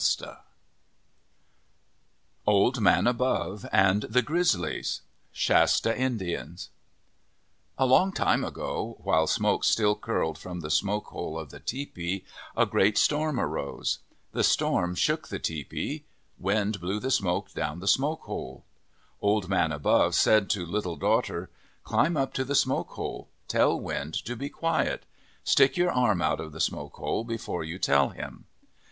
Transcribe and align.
34 0.01 0.01
OF 0.01 0.17
THE 0.17 0.25
PACIFIC 0.25 0.43
NORTHWEST 2.47 2.47
OLD 2.47 2.81
MAN 2.83 3.05
ABOVE 3.07 3.65
AND 3.71 4.01
THE 4.09 4.21
GRIZZLIES 4.23 5.01
Shasta 5.31 5.95
Indians 5.95 6.71
ALONG 7.77 8.11
time 8.13 8.43
ago, 8.43 8.97
while 9.03 9.27
smoke 9.27 9.63
still 9.63 9.95
curled 9.95 10.39
from 10.39 10.61
the 10.61 10.71
smoke 10.71 11.05
hole 11.09 11.37
of 11.37 11.51
the 11.51 11.59
tepee, 11.59 12.25
a 12.57 12.65
great 12.65 12.97
storm 12.97 13.39
arose. 13.39 13.99
The 14.31 14.43
storm 14.43 14.95
shook 14.95 15.27
the 15.27 15.37
tepee. 15.37 16.05
Wind 16.39 16.81
blew 16.81 16.99
the 16.99 17.11
smoke 17.11 17.53
down 17.53 17.79
the 17.79 17.87
smoke 17.87 18.21
hole. 18.21 18.65
Old 19.21 19.49
Man 19.49 19.71
Above 19.71 20.15
said 20.15 20.49
to 20.49 20.65
Little 20.65 20.95
Daughter:" 20.95 21.51
Climb 21.83 22.17
up 22.17 22.33
to 22.33 22.43
the 22.43 22.55
smoke 22.55 22.89
hole. 22.93 23.29
Tell 23.47 23.79
Wind 23.79 24.15
to 24.25 24.35
be 24.35 24.49
quiet. 24.49 25.03
Stick 25.43 25.77
your 25.77 25.91
arm 25.91 26.23
out 26.23 26.39
of 26.39 26.53
the 26.53 26.59
smoke 26.59 26.95
hole 26.95 27.23
before 27.23 27.63
you 27.63 27.77
tell 27.77 28.09
him." 28.09 28.45